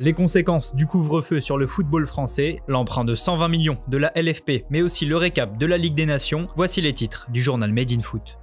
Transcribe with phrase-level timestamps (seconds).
[0.00, 4.64] Les conséquences du couvre-feu sur le football français, l'emprunt de 120 millions de la LFP,
[4.68, 7.92] mais aussi le récap de la Ligue des Nations, voici les titres du journal Made
[7.92, 8.40] in Foot.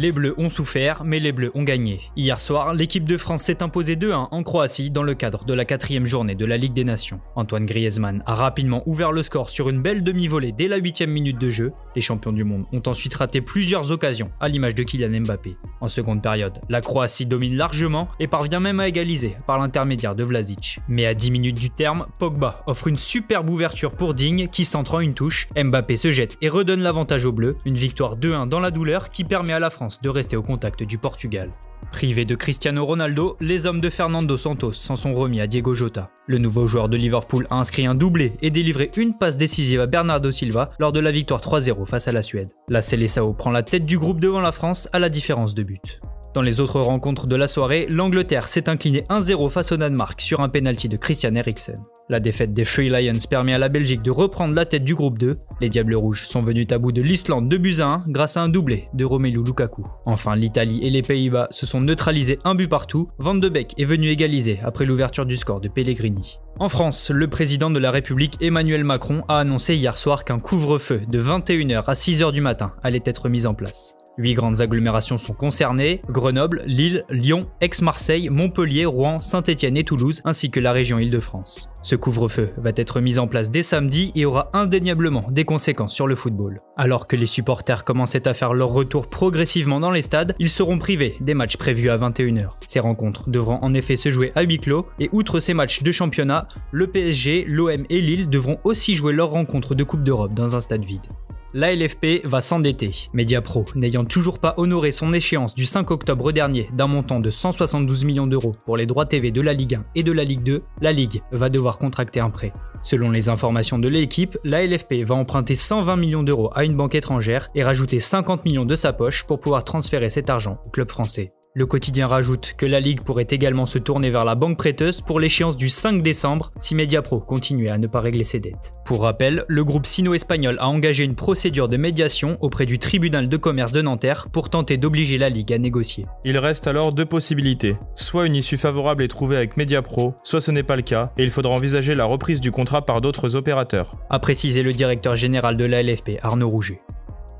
[0.00, 2.00] Les Bleus ont souffert, mais les Bleus ont gagné.
[2.16, 5.66] Hier soir, l'équipe de France s'est imposée 2-1 en Croatie dans le cadre de la
[5.66, 7.20] quatrième journée de la Ligue des Nations.
[7.36, 11.38] Antoine Griezmann a rapidement ouvert le score sur une belle demi-volée dès la huitième minute
[11.38, 11.72] de jeu.
[11.94, 15.58] Les champions du monde ont ensuite raté plusieurs occasions, à l'image de Kylian Mbappé.
[15.82, 20.24] En seconde période, la Croatie domine largement et parvient même à égaliser par l'intermédiaire de
[20.24, 20.78] Vlasic.
[20.88, 24.94] Mais à 10 minutes du terme, Pogba offre une superbe ouverture pour Digne qui centre
[24.94, 25.50] en une touche.
[25.62, 27.58] Mbappé se jette et redonne l'avantage aux Bleus.
[27.66, 30.82] Une victoire 2-1 dans la douleur qui permet à la France de rester au contact
[30.82, 31.50] du Portugal.
[31.92, 36.10] Privés de Cristiano Ronaldo, les hommes de Fernando Santos s'en sont remis à Diego Jota.
[36.26, 39.86] Le nouveau joueur de Liverpool a inscrit un doublé et délivré une passe décisive à
[39.86, 42.52] Bernardo Silva lors de la victoire 3-0 face à la Suède.
[42.68, 46.00] La Seleção prend la tête du groupe devant la France à la différence de but.
[46.32, 50.40] Dans les autres rencontres de la soirée, l'Angleterre s'est inclinée 1-0 face au Danemark sur
[50.40, 51.80] un penalty de Christian Eriksen.
[52.08, 55.18] La défaite des Free Lions permet à la Belgique de reprendre la tête du groupe
[55.18, 55.38] 2.
[55.60, 58.42] Les Diables Rouges sont venus à bout de l'Islande de buts à 1 grâce à
[58.42, 59.84] un doublé de Romelu Lukaku.
[60.06, 63.10] Enfin, l'Italie et les Pays-Bas se sont neutralisés un but partout.
[63.18, 66.36] Van de Beek est venu égaliser après l'ouverture du score de Pellegrini.
[66.60, 71.02] En France, le président de la République Emmanuel Macron a annoncé hier soir qu'un couvre-feu
[71.08, 73.99] de 21h à 6h du matin allait être mis en place.
[74.20, 80.50] Huit grandes agglomérations sont concernées, Grenoble, Lille, Lyon, Aix-Marseille, Montpellier, Rouen, Saint-Étienne et Toulouse, ainsi
[80.50, 81.70] que la région Île-de-France.
[81.80, 86.06] Ce couvre-feu va être mis en place dès samedi et aura indéniablement des conséquences sur
[86.06, 86.60] le football.
[86.76, 90.76] Alors que les supporters commençaient à faire leur retour progressivement dans les stades, ils seront
[90.76, 92.50] privés des matchs prévus à 21h.
[92.66, 95.92] Ces rencontres devront en effet se jouer à huis clos et outre ces matchs de
[95.92, 100.56] championnat, le PSG, l'OM et Lille devront aussi jouer leurs rencontres de Coupe d'Europe dans
[100.56, 101.06] un stade vide.
[101.52, 102.92] La LFP va s'endetter.
[103.12, 108.04] Mediapro, n'ayant toujours pas honoré son échéance du 5 octobre dernier d'un montant de 172
[108.04, 110.62] millions d'euros pour les droits TV de la Ligue 1 et de la Ligue 2,
[110.80, 112.52] la Ligue va devoir contracter un prêt.
[112.84, 116.94] Selon les informations de l'équipe, la LFP va emprunter 120 millions d'euros à une banque
[116.94, 120.88] étrangère et rajouter 50 millions de sa poche pour pouvoir transférer cet argent au club
[120.88, 121.32] français.
[121.52, 125.18] Le quotidien rajoute que la Ligue pourrait également se tourner vers la banque prêteuse pour
[125.18, 128.72] l'échéance du 5 décembre si Mediapro continuait à ne pas régler ses dettes.
[128.84, 133.36] Pour rappel, le groupe sino-espagnol a engagé une procédure de médiation auprès du tribunal de
[133.36, 136.06] commerce de Nanterre pour tenter d'obliger la Ligue à négocier.
[136.24, 137.74] Il reste alors deux possibilités.
[137.96, 141.24] Soit une issue favorable est trouvée avec Mediapro, soit ce n'est pas le cas, et
[141.24, 143.96] il faudra envisager la reprise du contrat par d'autres opérateurs.
[144.08, 146.80] A précisé le directeur général de la LFP, Arnaud Rouget.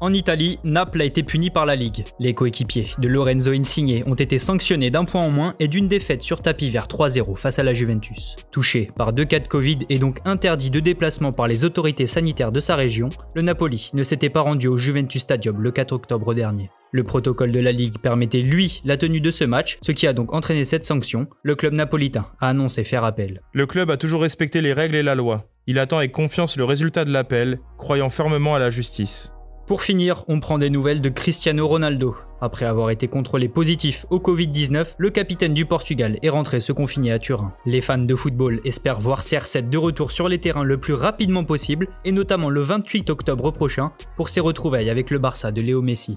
[0.02, 2.04] En Italie, Naples a été puni par la Ligue.
[2.18, 6.22] Les coéquipiers de Lorenzo Insigne ont été sanctionnés d'un point en moins et d'une défaite
[6.22, 8.34] sur tapis vert 3-0 face à la Juventus.
[8.50, 12.50] Touché par deux cas de Covid et donc interdit de déplacement par les autorités sanitaires
[12.50, 16.32] de sa région, le Napoli ne s'était pas rendu au Juventus Stadium le 4 octobre
[16.32, 16.70] dernier.
[16.92, 20.14] Le protocole de la Ligue permettait lui la tenue de ce match, ce qui a
[20.14, 21.28] donc entraîné cette sanction.
[21.42, 23.42] Le club napolitain a annoncé faire appel.
[23.52, 25.50] Le club a toujours respecté les règles et la loi.
[25.66, 29.30] Il attend avec confiance le résultat de l'appel, croyant fermement à la justice.
[29.70, 32.16] Pour finir, on prend des nouvelles de Cristiano Ronaldo.
[32.40, 37.12] Après avoir été contrôlé positif au Covid-19, le capitaine du Portugal est rentré se confiner
[37.12, 37.52] à Turin.
[37.66, 41.44] Les fans de football espèrent voir CR7 de retour sur les terrains le plus rapidement
[41.44, 45.82] possible, et notamment le 28 octobre prochain pour ses retrouvailles avec le Barça de Léo
[45.82, 46.16] Messi.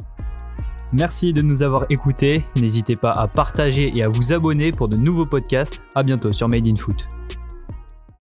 [0.91, 4.97] Merci de nous avoir écoutés, n'hésitez pas à partager et à vous abonner pour de
[4.97, 5.85] nouveaux podcasts.
[5.93, 7.07] A bientôt sur Made in Foot.